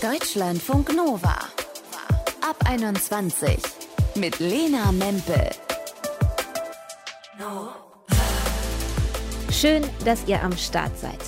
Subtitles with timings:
[0.00, 1.34] Deutschlandfunk Nova.
[2.40, 3.58] Ab 21
[4.14, 5.50] mit Lena Mempel.
[9.50, 11.18] Schön, dass ihr am Start seid.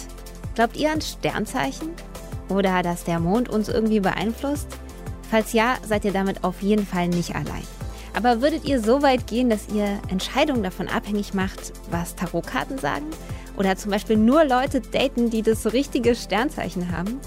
[0.55, 1.91] Glaubt ihr an Sternzeichen?
[2.49, 4.69] Oder dass der Mond uns irgendwie beeinflusst?
[5.29, 7.65] Falls ja, seid ihr damit auf jeden Fall nicht allein.
[8.15, 13.07] Aber würdet ihr so weit gehen, dass ihr Entscheidungen davon abhängig macht, was Tarotkarten sagen?
[13.57, 17.21] Oder zum Beispiel nur Leute daten, die das richtige Sternzeichen haben?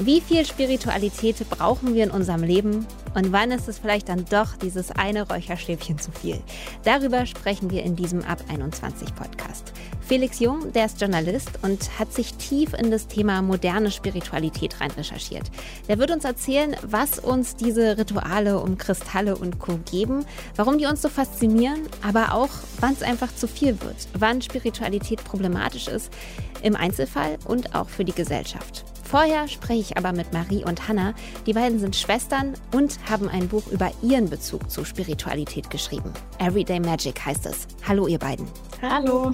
[0.00, 4.54] Wie viel Spiritualität brauchen wir in unserem Leben und wann ist es vielleicht dann doch
[4.56, 6.38] dieses eine Räucherstäbchen zu viel?
[6.84, 9.72] Darüber sprechen wir in diesem Ab 21 Podcast.
[10.02, 14.90] Felix Jung, der ist Journalist und hat sich tief in das Thema moderne Spiritualität rein
[14.90, 15.50] recherchiert.
[15.88, 19.78] Der wird uns erzählen, was uns diese Rituale um Kristalle und Co.
[19.90, 22.50] geben, warum die uns so faszinieren, aber auch,
[22.80, 26.12] wann es einfach zu viel wird, wann Spiritualität problematisch ist,
[26.62, 28.84] im Einzelfall und auch für die Gesellschaft.
[29.08, 31.14] Vorher spreche ich aber mit Marie und Hannah.
[31.46, 36.12] Die beiden sind Schwestern und haben ein Buch über ihren Bezug zu Spiritualität geschrieben.
[36.40, 37.68] Everyday Magic heißt es.
[37.86, 38.46] Hallo ihr beiden.
[38.82, 39.32] Hallo.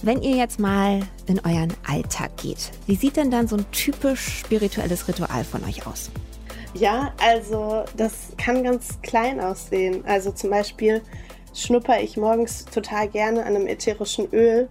[0.00, 4.40] Wenn ihr jetzt mal in euren Alltag geht, wie sieht denn dann so ein typisch
[4.40, 6.10] spirituelles Ritual von euch aus?
[6.72, 10.04] Ja, also das kann ganz klein aussehen.
[10.06, 11.02] Also zum Beispiel
[11.54, 14.70] schnupper ich morgens total gerne an einem ätherischen Öl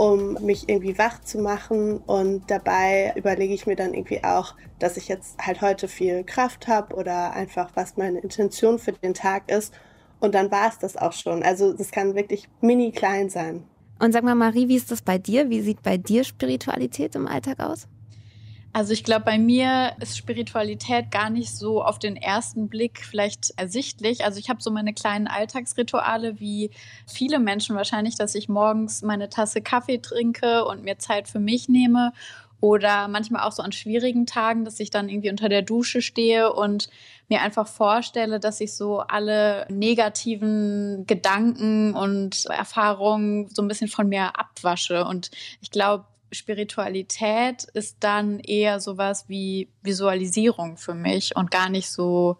[0.00, 1.98] um mich irgendwie wach zu machen.
[1.98, 6.68] Und dabei überlege ich mir dann irgendwie auch, dass ich jetzt halt heute viel Kraft
[6.68, 9.74] habe oder einfach, was meine Intention für den Tag ist.
[10.18, 11.42] Und dann war es das auch schon.
[11.42, 13.64] Also das kann wirklich mini klein sein.
[13.98, 15.50] Und sag mal, Marie, wie ist das bei dir?
[15.50, 17.86] Wie sieht bei dir Spiritualität im Alltag aus?
[18.72, 23.52] Also ich glaube, bei mir ist Spiritualität gar nicht so auf den ersten Blick vielleicht
[23.56, 24.24] ersichtlich.
[24.24, 26.70] Also ich habe so meine kleinen Alltagsrituale, wie
[27.04, 31.68] viele Menschen wahrscheinlich, dass ich morgens meine Tasse Kaffee trinke und mir Zeit für mich
[31.68, 32.12] nehme.
[32.60, 36.52] Oder manchmal auch so an schwierigen Tagen, dass ich dann irgendwie unter der Dusche stehe
[36.52, 36.90] und
[37.28, 44.08] mir einfach vorstelle, dass ich so alle negativen Gedanken und Erfahrungen so ein bisschen von
[44.08, 45.06] mir abwasche.
[45.06, 45.30] Und
[45.62, 52.36] ich glaube, Spiritualität ist dann eher sowas wie Visualisierung für mich und gar nicht so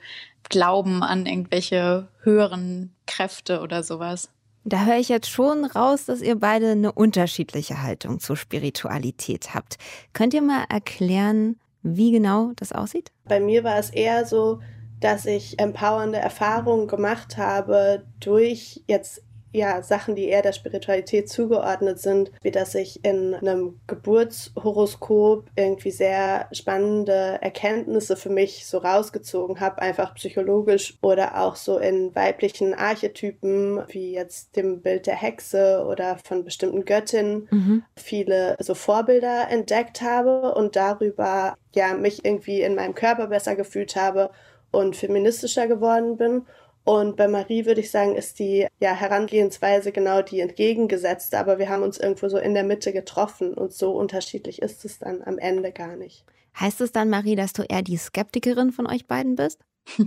[0.48, 4.30] Glauben an irgendwelche höheren Kräfte oder sowas.
[4.64, 9.76] Da höre ich jetzt schon raus, dass ihr beide eine unterschiedliche Haltung zur Spiritualität habt.
[10.12, 13.10] Könnt ihr mal erklären, wie genau das aussieht?
[13.24, 14.60] Bei mir war es eher so,
[15.00, 19.22] dass ich empowernde Erfahrungen gemacht habe durch jetzt
[19.52, 25.90] ja, Sachen, die eher der Spiritualität zugeordnet sind, wie dass ich in einem Geburtshoroskop irgendwie
[25.90, 32.74] sehr spannende Erkenntnisse für mich so rausgezogen habe, einfach psychologisch oder auch so in weiblichen
[32.74, 37.82] Archetypen, wie jetzt dem Bild der Hexe oder von bestimmten Göttinnen, mhm.
[37.96, 43.96] viele so Vorbilder entdeckt habe und darüber ja mich irgendwie in meinem Körper besser gefühlt
[43.96, 44.30] habe
[44.70, 46.42] und feministischer geworden bin
[46.84, 51.68] und bei Marie würde ich sagen, ist die ja, Herangehensweise genau die entgegengesetzte, aber wir
[51.68, 55.38] haben uns irgendwo so in der Mitte getroffen und so unterschiedlich ist es dann am
[55.38, 56.24] Ende gar nicht.
[56.58, 59.60] Heißt es dann, Marie, dass du eher die Skeptikerin von euch beiden bist?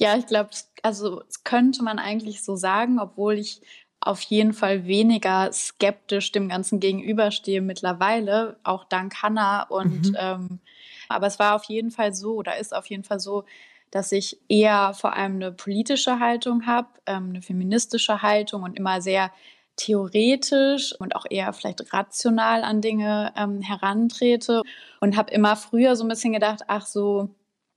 [0.00, 0.50] Ja, ich glaube,
[0.84, 3.62] also könnte man eigentlich so sagen, obwohl ich
[4.00, 9.64] auf jeden Fall weniger skeptisch dem Ganzen gegenüberstehe mittlerweile, auch dank Hannah.
[9.64, 10.16] Und mhm.
[10.16, 10.60] ähm,
[11.08, 13.44] aber es war auf jeden Fall so oder ist auf jeden Fall so,
[13.90, 19.00] dass ich eher vor allem eine politische Haltung habe, ähm, eine feministische Haltung und immer
[19.00, 19.32] sehr
[19.76, 24.62] theoretisch und auch eher vielleicht rational an Dinge ähm, herantrete.
[25.00, 27.30] Und habe immer früher so ein bisschen gedacht, ach so,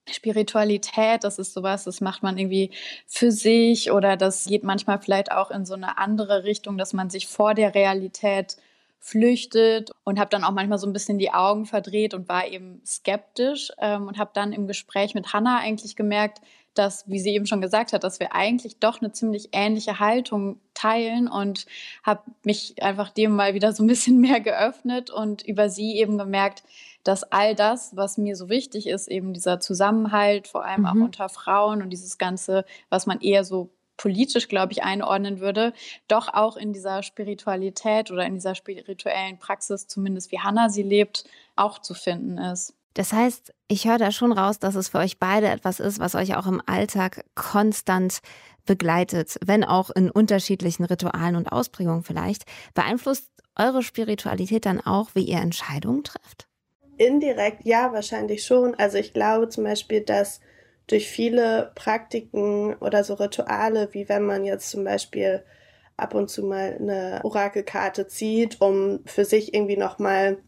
[0.09, 2.71] Spiritualität, das ist sowas, das macht man irgendwie
[3.07, 7.09] für sich oder das geht manchmal vielleicht auch in so eine andere Richtung, dass man
[7.09, 8.57] sich vor der Realität
[9.01, 12.81] flüchtet und habe dann auch manchmal so ein bisschen die Augen verdreht und war eben
[12.85, 16.39] skeptisch ähm, und habe dann im Gespräch mit Hannah eigentlich gemerkt,
[16.75, 20.61] dass, wie sie eben schon gesagt hat, dass wir eigentlich doch eine ziemlich ähnliche Haltung
[20.73, 21.65] teilen und
[22.03, 26.19] habe mich einfach dem mal wieder so ein bisschen mehr geöffnet und über sie eben
[26.19, 26.63] gemerkt,
[27.03, 30.87] dass all das, was mir so wichtig ist, eben dieser Zusammenhalt, vor allem mhm.
[30.87, 35.73] auch unter Frauen und dieses Ganze, was man eher so politisch, glaube ich, einordnen würde,
[36.07, 41.25] doch auch in dieser Spiritualität oder in dieser spirituellen Praxis, zumindest wie Hannah sie lebt,
[41.55, 42.73] auch zu finden ist.
[42.93, 46.15] Das heißt, ich höre da schon raus, dass es für euch beide etwas ist, was
[46.15, 48.19] euch auch im Alltag konstant
[48.65, 52.43] begleitet, wenn auch in unterschiedlichen Ritualen und Ausprägungen vielleicht.
[52.73, 56.47] Beeinflusst eure Spiritualität dann auch, wie ihr Entscheidungen trefft?
[56.97, 58.75] Indirekt ja, wahrscheinlich schon.
[58.75, 60.39] Also ich glaube zum Beispiel, dass
[60.91, 65.43] durch viele Praktiken oder so Rituale, wie wenn man jetzt zum Beispiel
[65.97, 70.39] ab und zu mal eine Orakelkarte zieht, um für sich irgendwie nochmal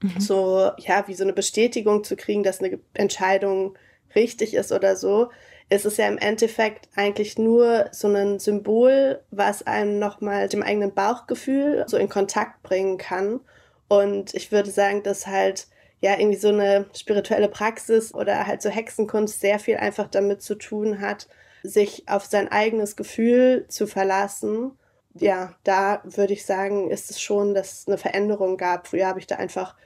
[0.00, 0.20] mhm.
[0.20, 3.76] so, ja, wie so eine Bestätigung zu kriegen, dass eine Entscheidung
[4.14, 5.30] richtig ist oder so,
[5.68, 10.94] ist es ja im Endeffekt eigentlich nur so ein Symbol, was einem nochmal dem eigenen
[10.94, 13.40] Bauchgefühl so in Kontakt bringen kann.
[13.88, 15.66] Und ich würde sagen, dass halt
[16.02, 20.56] ja irgendwie so eine spirituelle Praxis oder halt so Hexenkunst sehr viel einfach damit zu
[20.56, 21.28] tun hat,
[21.62, 24.72] sich auf sein eigenes Gefühl zu verlassen.
[25.14, 28.88] Ja, da würde ich sagen, ist es schon, dass es eine Veränderung gab.
[28.88, 29.76] Früher habe ich da einfach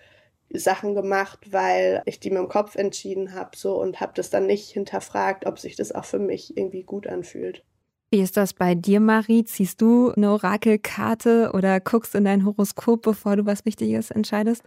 [0.51, 4.47] Sachen gemacht, weil ich die mit dem Kopf entschieden habe so und habe das dann
[4.47, 7.63] nicht hinterfragt, ob sich das auch für mich irgendwie gut anfühlt.
[8.11, 9.45] Wie ist das bei dir, Marie?
[9.45, 14.63] Ziehst du eine Orakelkarte oder guckst in dein Horoskop, bevor du was Wichtiges entscheidest?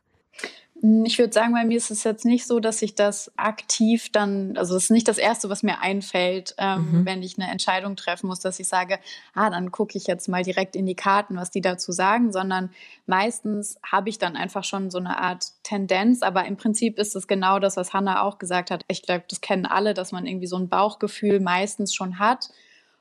[0.82, 4.56] Ich würde sagen, bei mir ist es jetzt nicht so, dass ich das aktiv dann,
[4.56, 7.06] also es ist nicht das Erste, was mir einfällt, ähm, mhm.
[7.06, 8.98] wenn ich eine Entscheidung treffen muss, dass ich sage,
[9.34, 12.70] ah, dann gucke ich jetzt mal direkt in die Karten, was die dazu sagen, sondern
[13.08, 17.28] meistens habe ich dann einfach schon so eine Art Tendenz, aber im Prinzip ist es
[17.28, 18.84] genau das, was Hannah auch gesagt hat.
[18.88, 22.52] Ich glaube, das kennen alle, dass man irgendwie so ein Bauchgefühl meistens schon hat.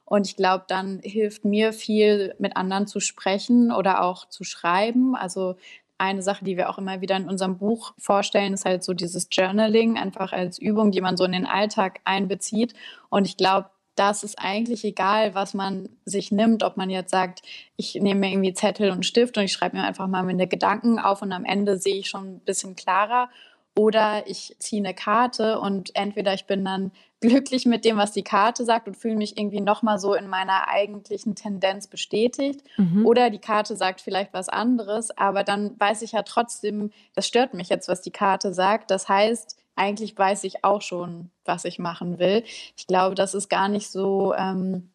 [0.05, 5.15] Und ich glaube, dann hilft mir viel, mit anderen zu sprechen oder auch zu schreiben.
[5.15, 5.57] Also
[5.99, 9.29] eine Sache, die wir auch immer wieder in unserem Buch vorstellen, ist halt so dieses
[9.31, 12.75] Journaling, einfach als Übung, die man so in den Alltag einbezieht.
[13.11, 17.43] Und ich glaube, das ist eigentlich egal, was man sich nimmt, ob man jetzt sagt,
[17.77, 21.01] ich nehme mir irgendwie Zettel und Stift und ich schreibe mir einfach mal meine Gedanken
[21.01, 23.29] auf und am Ende sehe ich schon ein bisschen klarer
[23.79, 26.91] oder ich ziehe eine Karte und entweder ich bin dann
[27.21, 30.69] glücklich mit dem, was die Karte sagt und fühle mich irgendwie nochmal so in meiner
[30.69, 32.61] eigentlichen Tendenz bestätigt.
[32.77, 33.07] Mhm.
[33.07, 37.55] Oder die Karte sagt vielleicht was anderes, aber dann weiß ich ja trotzdem, das stört
[37.55, 38.91] mich jetzt, was die Karte sagt.
[38.91, 42.43] Das heißt, eigentlich weiß ich auch schon, was ich machen will.
[42.77, 44.35] Ich glaube, das ist gar nicht so.
[44.35, 44.91] Ähm,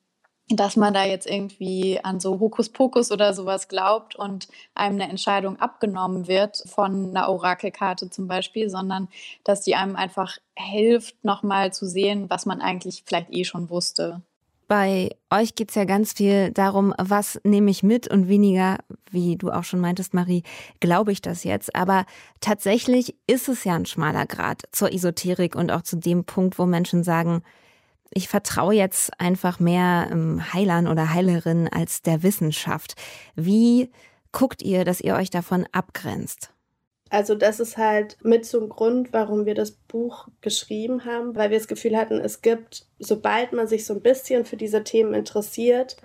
[0.49, 5.59] dass man da jetzt irgendwie an so Hokuspokus oder sowas glaubt und einem eine Entscheidung
[5.59, 9.07] abgenommen wird von einer Orakelkarte zum Beispiel, sondern
[9.43, 14.21] dass die einem einfach hilft, nochmal zu sehen, was man eigentlich vielleicht eh schon wusste.
[14.67, 18.77] Bei euch geht es ja ganz viel darum, was nehme ich mit und weniger,
[19.11, 20.43] wie du auch schon meintest, Marie,
[20.79, 21.75] glaube ich das jetzt.
[21.75, 22.05] Aber
[22.39, 26.65] tatsächlich ist es ja ein schmaler Grad zur Esoterik und auch zu dem Punkt, wo
[26.65, 27.43] Menschen sagen,
[28.13, 32.95] ich vertraue jetzt einfach mehr ähm, Heilern oder Heilerinnen als der Wissenschaft.
[33.35, 33.91] Wie
[34.31, 36.49] guckt ihr, dass ihr euch davon abgrenzt?
[37.09, 41.59] Also das ist halt mit ein Grund, warum wir das Buch geschrieben haben, weil wir
[41.59, 45.97] das Gefühl hatten, es gibt, sobald man sich so ein bisschen für diese Themen interessiert,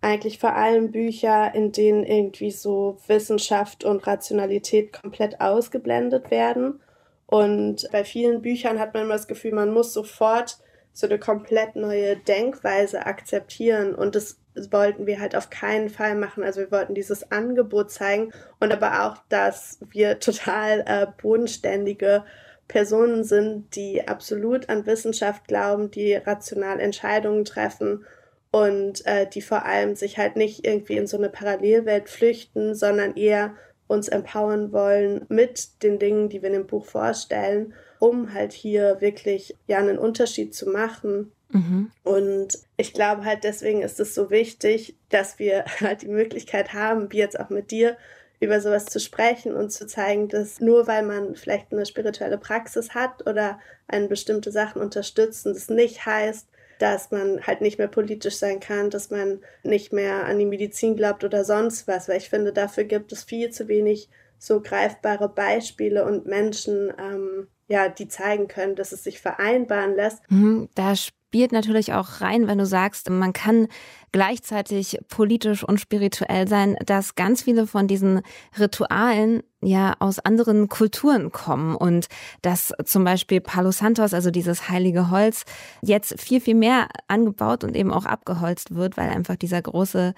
[0.00, 6.80] eigentlich vor allem Bücher, in denen irgendwie so Wissenschaft und Rationalität komplett ausgeblendet werden.
[7.26, 10.58] Und bei vielen Büchern hat man immer das Gefühl, man muss sofort
[10.94, 14.38] so eine komplett neue Denkweise akzeptieren und das
[14.70, 16.44] wollten wir halt auf keinen Fall machen.
[16.44, 22.24] Also wir wollten dieses Angebot zeigen und aber auch, dass wir total äh, bodenständige
[22.68, 28.06] Personen sind, die absolut an Wissenschaft glauben, die rational Entscheidungen treffen
[28.52, 33.16] und äh, die vor allem sich halt nicht irgendwie in so eine Parallelwelt flüchten, sondern
[33.16, 33.54] eher
[33.88, 37.74] uns empowern wollen mit den Dingen, die wir in dem Buch vorstellen
[38.04, 41.32] um halt hier wirklich ja einen Unterschied zu machen.
[41.48, 41.90] Mhm.
[42.02, 47.10] Und ich glaube halt deswegen ist es so wichtig, dass wir halt die Möglichkeit haben,
[47.10, 47.96] wie jetzt auch mit dir,
[48.40, 52.90] über sowas zu sprechen und zu zeigen, dass nur weil man vielleicht eine spirituelle Praxis
[52.90, 53.58] hat oder
[53.88, 56.46] eine bestimmte Sachen unterstützen, das nicht heißt,
[56.78, 60.94] dass man halt nicht mehr politisch sein kann, dass man nicht mehr an die Medizin
[60.94, 65.30] glaubt oder sonst was, weil ich finde, dafür gibt es viel zu wenig so greifbare
[65.30, 70.20] Beispiele und Menschen, ähm, ja, die zeigen können, dass es sich vereinbaren lässt.
[70.30, 70.94] Mhm, da
[71.34, 73.66] spielt natürlich auch rein, wenn du sagst, man kann
[74.12, 78.20] gleichzeitig politisch und spirituell sein, dass ganz viele von diesen
[78.56, 82.06] Ritualen ja aus anderen Kulturen kommen und
[82.42, 85.44] dass zum Beispiel Palo Santos, also dieses heilige Holz,
[85.82, 90.14] jetzt viel, viel mehr angebaut und eben auch abgeholzt wird, weil einfach dieser große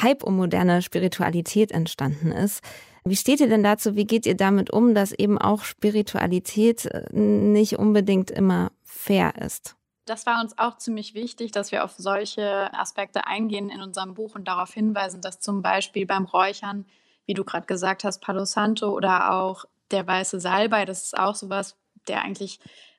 [0.00, 2.62] Hype um moderne Spiritualität entstanden ist.
[3.06, 3.96] Wie steht ihr denn dazu?
[3.96, 9.76] Wie geht ihr damit um, dass eben auch Spiritualität äh, nicht unbedingt immer fair ist?
[10.06, 14.34] Das war uns auch ziemlich wichtig, dass wir auf solche Aspekte eingehen in unserem Buch
[14.34, 16.86] und darauf hinweisen, dass zum Beispiel beim Räuchern,
[17.26, 21.34] wie du gerade gesagt hast, Palo Santo oder auch der weiße Salbei, das ist auch
[21.34, 21.76] sowas,
[22.08, 22.58] der eigentlich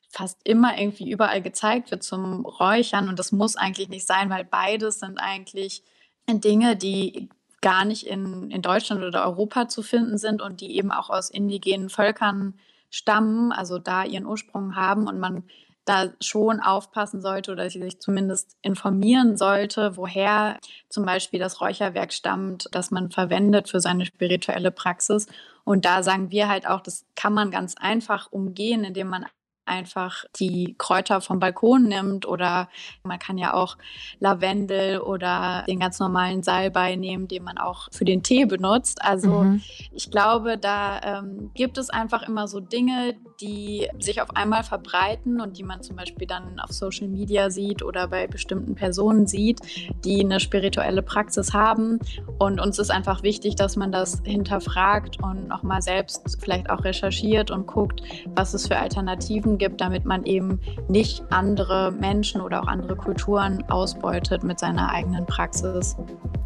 [0.09, 4.45] fast immer irgendwie überall gezeigt wird zum Räuchern und das muss eigentlich nicht sein, weil
[4.45, 5.83] beides sind eigentlich
[6.27, 7.29] Dinge, die
[7.65, 11.31] gar nicht in, in Deutschland oder Europa zu finden sind und die eben auch aus
[11.31, 12.53] indigenen Völkern
[12.91, 15.45] stammen, also da ihren Ursprung haben und man
[15.83, 22.67] da schon aufpassen sollte oder sich zumindest informieren sollte, woher zum Beispiel das Räucherwerk stammt,
[22.71, 25.25] das man verwendet für seine spirituelle Praxis.
[25.63, 29.25] Und da sagen wir halt auch, das kann man ganz einfach umgehen, indem man
[29.65, 32.69] einfach die Kräuter vom Balkon nimmt oder
[33.03, 33.77] man kann ja auch
[34.19, 39.01] Lavendel oder den ganz normalen Salbei nehmen, den man auch für den Tee benutzt.
[39.01, 39.61] Also mhm.
[39.91, 45.41] ich glaube, da ähm, gibt es einfach immer so Dinge, die sich auf einmal verbreiten
[45.41, 49.59] und die man zum Beispiel dann auf Social Media sieht oder bei bestimmten Personen sieht,
[50.03, 51.99] die eine spirituelle Praxis haben.
[52.39, 57.51] Und uns ist einfach wichtig, dass man das hinterfragt und nochmal selbst vielleicht auch recherchiert
[57.51, 62.67] und guckt, was es für Alternativen gibt, damit man eben nicht andere Menschen oder auch
[62.67, 65.95] andere Kulturen ausbeutet mit seiner eigenen Praxis.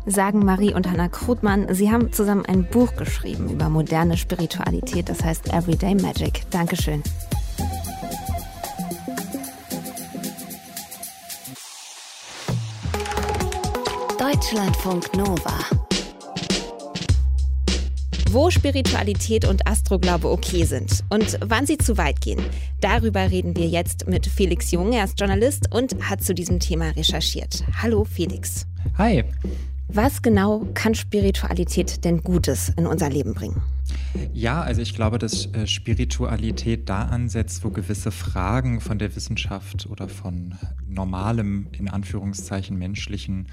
[0.05, 5.23] Sagen Marie und Hannah Krutmann, sie haben zusammen ein Buch geschrieben über moderne Spiritualität, das
[5.23, 6.49] heißt Everyday Magic.
[6.49, 7.03] Dankeschön.
[14.17, 15.78] Deutschlandfunk Nova
[18.31, 22.39] wo Spiritualität und Astroglaube okay sind und wann sie zu weit gehen.
[22.79, 24.93] Darüber reden wir jetzt mit Felix Jung.
[24.93, 27.63] Er ist Journalist und hat zu diesem Thema recherchiert.
[27.81, 28.67] Hallo Felix.
[28.99, 29.23] Hi.
[29.87, 33.63] Was genau kann Spiritualität denn Gutes in unser Leben bringen?
[34.33, 39.87] Ja, also ich glaube, dass äh, Spiritualität da ansetzt, wo gewisse Fragen von der Wissenschaft
[39.89, 40.53] oder von
[40.87, 43.47] normalem, in Anführungszeichen menschlichen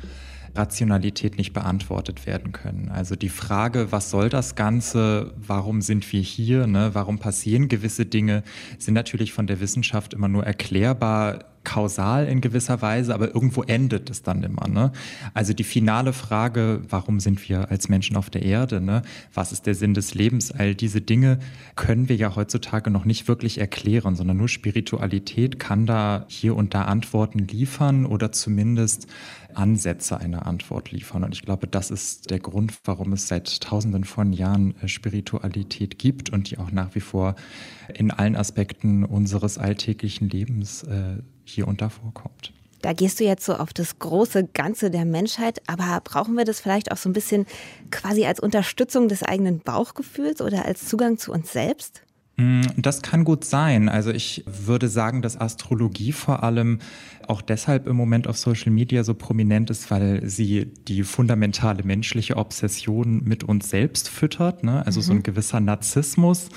[0.57, 2.89] Rationalität nicht beantwortet werden können.
[2.89, 6.91] Also die Frage, was soll das Ganze, warum sind wir hier, ne?
[6.93, 8.43] warum passieren gewisse Dinge,
[8.79, 14.09] sind natürlich von der Wissenschaft immer nur erklärbar kausal in gewisser Weise, aber irgendwo endet
[14.09, 14.69] es dann immer.
[14.69, 14.93] Ne?
[15.35, 18.81] Also die finale Frage, warum sind wir als Menschen auf der Erde?
[18.81, 19.03] Ne?
[19.35, 20.53] Was ist der Sinn des Lebens?
[20.53, 21.41] All diese Dinge
[21.75, 26.73] können wir ja heutzutage noch nicht wirklich erklären, sondern nur Spiritualität kann da hier und
[26.73, 29.09] da Antworten liefern oder zumindest
[29.55, 31.25] Ansätze einer Antwort liefern.
[31.25, 35.99] Und ich glaube, das ist der Grund, warum es seit tausenden von Jahren äh, Spiritualität
[35.99, 37.35] gibt und die auch nach wie vor
[37.93, 41.17] in allen Aspekten unseres alltäglichen Lebens äh,
[41.49, 42.53] hier und da vorkommt.
[42.83, 46.61] Da gehst du jetzt so auf das große Ganze der Menschheit, aber brauchen wir das
[46.61, 47.47] vielleicht auch so ein bisschen
[47.91, 52.03] quasi als Unterstützung des eigenen Bauchgefühls oder als Zugang zu uns selbst?
[52.39, 53.89] Mm, das kann gut sein.
[53.89, 56.81] Also ich würde sagen, dass Astrologie vor allem
[57.29, 62.37] auch deshalb im Moment auf Social Media so prominent ist, weil sie die fundamentale menschliche
[62.37, 64.65] Obsession mit uns selbst füttert.
[64.65, 64.85] Ne?
[64.87, 65.05] Also mhm.
[65.05, 65.23] so ein mhm.
[65.23, 66.51] gewisser Narzissmus.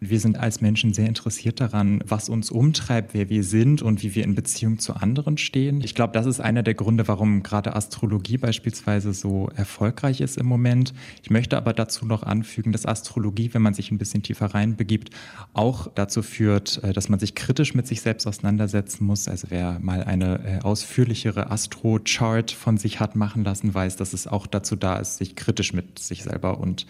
[0.00, 4.14] Wir sind als Menschen sehr interessiert daran, was uns umtreibt, wer wir sind und wie
[4.14, 5.80] wir in Beziehung zu anderen stehen.
[5.82, 10.46] Ich glaube, das ist einer der Gründe, warum gerade Astrologie beispielsweise so erfolgreich ist im
[10.46, 10.92] Moment.
[11.22, 15.10] Ich möchte aber dazu noch anfügen, dass Astrologie, wenn man sich ein bisschen tiefer reinbegibt,
[15.54, 19.28] auch dazu führt, äh, dass man sich kritisch mit sich selbst auseinandersetzen muss.
[19.28, 24.26] Also wer mal eine äh, ausführlichere Astro-Chart von sich hat machen lassen, weiß, dass es
[24.26, 26.86] auch dazu da ist, sich kritisch mit sich selber und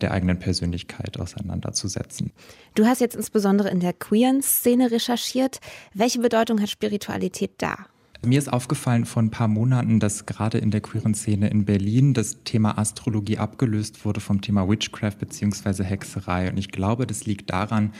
[0.00, 2.32] der eigenen Persönlichkeit auseinanderzusetzen.
[2.74, 5.60] Du hast jetzt insbesondere in der queeren Szene recherchiert.
[5.92, 7.86] Welche Bedeutung hat Spiritualität da?
[8.24, 12.14] Mir ist aufgefallen vor ein paar Monaten, dass gerade in der queeren Szene in Berlin
[12.14, 15.84] das Thema Astrologie abgelöst wurde vom Thema Witchcraft bzw.
[15.84, 16.50] Hexerei.
[16.50, 17.92] Und ich glaube, das liegt daran,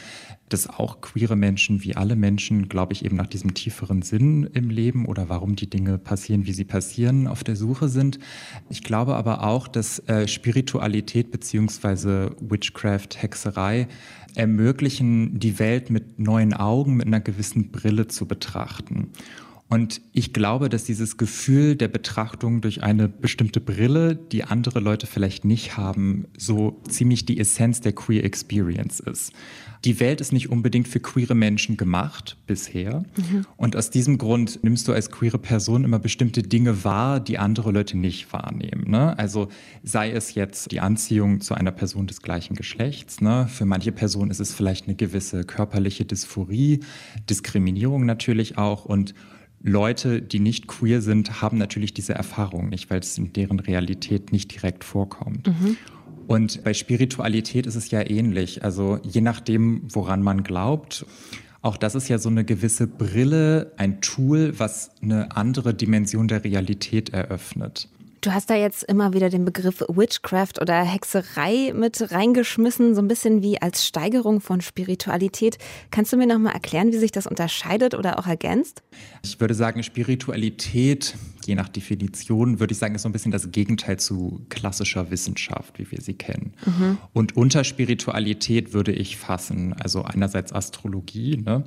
[0.48, 4.70] dass auch queere Menschen wie alle Menschen, glaube ich, eben nach diesem tieferen Sinn im
[4.70, 8.18] Leben oder warum die Dinge passieren, wie sie passieren, auf der Suche sind.
[8.68, 12.30] Ich glaube aber auch, dass äh, Spiritualität bzw.
[12.40, 13.88] Witchcraft, Hexerei
[14.34, 19.10] ermöglichen, die Welt mit neuen Augen, mit einer gewissen Brille zu betrachten.
[19.68, 25.08] Und ich glaube, dass dieses Gefühl der Betrachtung durch eine bestimmte Brille, die andere Leute
[25.08, 29.32] vielleicht nicht haben, so ziemlich die Essenz der Queer Experience ist.
[29.84, 33.04] Die Welt ist nicht unbedingt für queere Menschen gemacht bisher.
[33.16, 33.44] Mhm.
[33.56, 37.72] Und aus diesem Grund nimmst du als queere Person immer bestimmte Dinge wahr, die andere
[37.72, 38.90] Leute nicht wahrnehmen.
[38.90, 39.18] Ne?
[39.18, 39.48] Also
[39.82, 43.20] sei es jetzt die Anziehung zu einer Person des gleichen Geschlechts.
[43.20, 43.48] Ne?
[43.48, 46.80] Für manche Personen ist es vielleicht eine gewisse körperliche Dysphorie,
[47.28, 49.14] Diskriminierung natürlich auch und
[49.62, 54.32] Leute, die nicht queer sind, haben natürlich diese Erfahrung nicht, weil es in deren Realität
[54.32, 55.48] nicht direkt vorkommt.
[55.48, 55.76] Mhm.
[56.26, 58.64] Und bei Spiritualität ist es ja ähnlich.
[58.64, 61.06] Also je nachdem, woran man glaubt,
[61.62, 66.44] auch das ist ja so eine gewisse Brille, ein Tool, was eine andere Dimension der
[66.44, 67.88] Realität eröffnet.
[68.26, 73.06] Du hast da jetzt immer wieder den Begriff Witchcraft oder Hexerei mit reingeschmissen, so ein
[73.06, 75.58] bisschen wie als Steigerung von Spiritualität.
[75.92, 78.82] Kannst du mir noch mal erklären, wie sich das unterscheidet oder auch ergänzt?
[79.22, 81.14] Ich würde sagen, Spiritualität,
[81.44, 85.78] je nach Definition, würde ich sagen, ist so ein bisschen das Gegenteil zu klassischer Wissenschaft,
[85.78, 86.52] wie wir sie kennen.
[86.64, 86.98] Mhm.
[87.12, 91.62] Und unter Spiritualität würde ich fassen, also einerseits Astrologie, ne?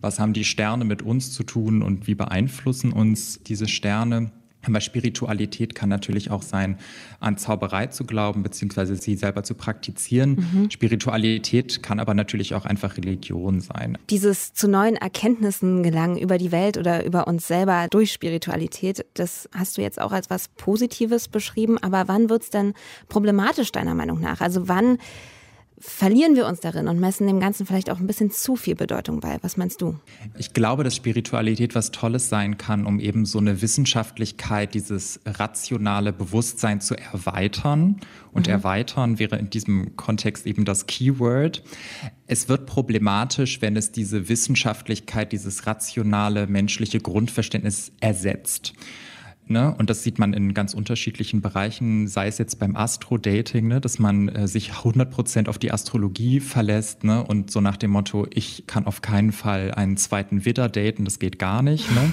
[0.00, 4.32] was haben die Sterne mit uns zu tun und wie beeinflussen uns diese Sterne?
[4.66, 6.78] Aber Spiritualität kann natürlich auch sein,
[7.18, 10.46] an Zauberei zu glauben, beziehungsweise sie selber zu praktizieren.
[10.52, 10.70] Mhm.
[10.70, 13.96] Spiritualität kann aber natürlich auch einfach Religion sein.
[14.10, 19.48] Dieses zu neuen Erkenntnissen gelangen über die Welt oder über uns selber durch Spiritualität, das
[19.54, 21.78] hast du jetzt auch als was Positives beschrieben.
[21.78, 22.74] Aber wann wird es denn
[23.08, 24.40] problematisch deiner Meinung nach?
[24.40, 24.98] Also wann
[25.80, 29.20] verlieren wir uns darin und messen dem Ganzen vielleicht auch ein bisschen zu viel Bedeutung
[29.20, 29.38] bei.
[29.40, 29.98] Was meinst du?
[30.36, 36.12] Ich glaube, dass Spiritualität was Tolles sein kann, um eben so eine Wissenschaftlichkeit, dieses rationale
[36.12, 38.00] Bewusstsein zu erweitern.
[38.32, 38.52] Und mhm.
[38.52, 41.62] erweitern wäre in diesem Kontext eben das Keyword.
[42.26, 48.74] Es wird problematisch, wenn es diese Wissenschaftlichkeit, dieses rationale menschliche Grundverständnis ersetzt.
[49.50, 49.74] Ne?
[49.76, 53.80] Und das sieht man in ganz unterschiedlichen Bereichen, sei es jetzt beim Astro-Dating, ne?
[53.80, 57.24] dass man äh, sich 100% auf die Astrologie verlässt ne?
[57.24, 61.18] und so nach dem Motto, ich kann auf keinen Fall einen zweiten Widder daten, das
[61.18, 61.90] geht gar nicht.
[61.92, 62.12] Ne?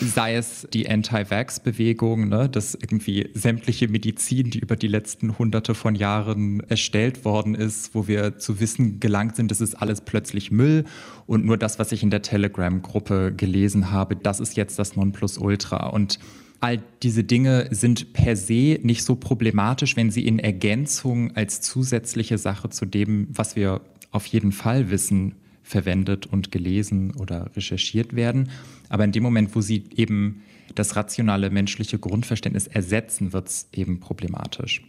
[0.00, 2.48] sei es die Anti-Vax-Bewegung, ne?
[2.48, 8.06] dass irgendwie sämtliche Medizin, die über die letzten hunderte von Jahren erstellt worden ist, wo
[8.06, 10.84] wir zu wissen gelangt sind, das ist alles plötzlich Müll
[11.26, 15.88] und nur das, was ich in der Telegram-Gruppe gelesen habe, das ist jetzt das Nonplusultra.
[15.88, 16.20] Und
[16.64, 22.38] All diese Dinge sind per se nicht so problematisch, wenn sie in Ergänzung als zusätzliche
[22.38, 28.48] Sache zu dem, was wir auf jeden Fall wissen, verwendet und gelesen oder recherchiert werden.
[28.88, 30.40] Aber in dem Moment, wo sie eben
[30.74, 34.80] das rationale menschliche Grundverständnis ersetzen, wird es eben problematisch.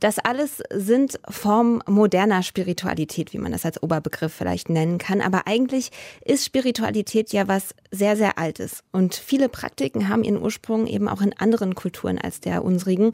[0.00, 5.20] Das alles sind Formen moderner Spiritualität, wie man das als Oberbegriff vielleicht nennen kann.
[5.20, 5.90] Aber eigentlich
[6.24, 8.82] ist Spiritualität ja was sehr, sehr Altes.
[8.92, 13.10] Und viele Praktiken haben ihren Ursprung eben auch in anderen Kulturen als der unsrigen.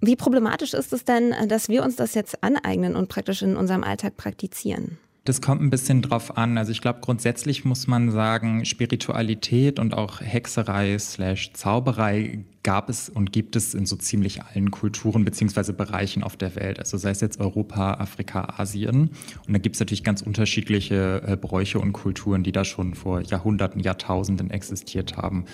[0.00, 3.84] Wie problematisch ist es denn, dass wir uns das jetzt aneignen und praktisch in unserem
[3.84, 4.98] Alltag praktizieren?
[5.24, 6.56] Das kommt ein bisschen drauf an.
[6.56, 13.08] Also ich glaube, grundsätzlich muss man sagen, Spiritualität und auch Hexerei slash Zauberei gab es
[13.08, 15.72] und gibt es in so ziemlich allen Kulturen bzw.
[15.72, 16.78] Bereichen auf der Welt.
[16.78, 19.10] Also sei es jetzt Europa, Afrika, Asien.
[19.46, 23.22] Und da gibt es natürlich ganz unterschiedliche äh, Bräuche und Kulturen, die da schon vor
[23.22, 25.46] Jahrhunderten, Jahrtausenden existiert haben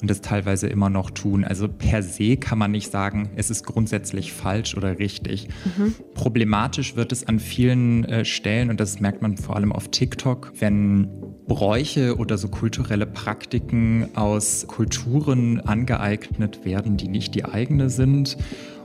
[0.00, 1.44] und das teilweise immer noch tun.
[1.44, 5.48] Also per se kann man nicht sagen, es ist grundsätzlich falsch oder richtig.
[5.76, 5.94] Mhm.
[6.14, 10.52] Problematisch wird es an vielen äh, Stellen, und das merkt man vor allem auf TikTok,
[10.58, 11.08] wenn
[11.46, 18.36] Bräuche oder so kulturelle Praktiken aus Kulturen angeeignet werden, die nicht die eigene sind.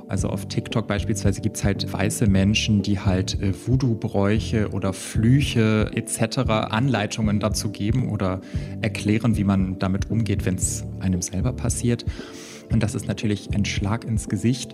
[0.08, 5.90] Also auf TikTok beispielsweise gibt es halt weiße Menschen, die halt äh, Voodoo-Bräuche oder Flüche
[5.94, 6.38] etc.
[6.70, 8.42] Anleitungen dazu geben oder
[8.82, 12.06] erklären, wie man damit umgeht, wenn es einem selber passiert.
[12.72, 14.74] Und das ist natürlich ein Schlag ins Gesicht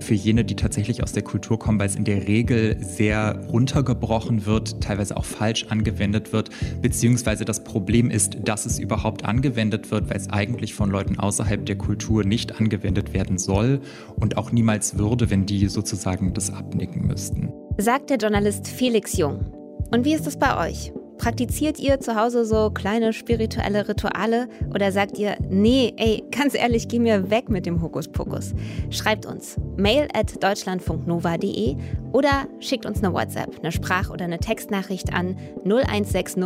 [0.00, 4.46] für jene, die tatsächlich aus der Kultur kommen, weil es in der Regel sehr runtergebrochen
[4.46, 6.50] wird, teilweise auch falsch angewendet wird,
[6.80, 11.64] beziehungsweise das Problem ist, dass es überhaupt angewendet wird, weil es eigentlich von Leuten außerhalb
[11.66, 13.80] der Kultur nicht angewendet werden soll
[14.16, 17.52] und auch niemals würde, wenn die sozusagen das abnicken müssten.
[17.78, 19.46] Sagt der Journalist Felix Jung.
[19.90, 20.92] Und wie ist es bei euch?
[21.22, 26.88] Praktiziert ihr zu Hause so kleine spirituelle Rituale oder sagt ihr, nee, ey, ganz ehrlich,
[26.88, 28.54] geh mir weg mit dem Hokuspokus?
[28.90, 31.76] Schreibt uns mail at deutschlandfunknova.de
[32.10, 36.42] oder schickt uns eine WhatsApp, eine Sprach- oder eine Textnachricht an 0160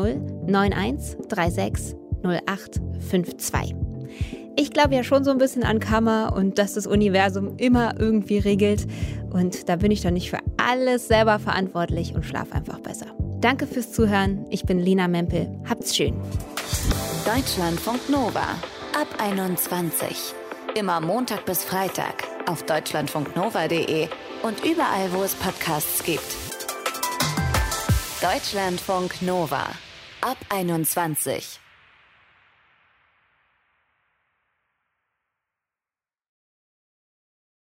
[0.46, 3.74] 91 36 0852.
[4.56, 8.36] Ich glaube ja schon so ein bisschen an Karma und dass das Universum immer irgendwie
[8.36, 8.86] regelt.
[9.30, 13.06] Und da bin ich doch nicht für alles selber verantwortlich und schlaf einfach besser.
[13.40, 14.46] Danke fürs Zuhören.
[14.50, 15.48] Ich bin Lena Mempel.
[15.68, 16.14] Habt's schön.
[17.26, 18.56] Deutschlandfunk Nova
[18.94, 20.34] ab 21.
[20.74, 24.08] Immer Montag bis Freitag auf deutschlandfunknova.de
[24.42, 26.36] und überall, wo es Podcasts gibt.
[28.22, 29.66] Deutschlandfunk Nova
[30.22, 31.60] ab 21.